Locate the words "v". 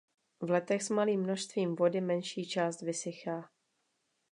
0.41-0.49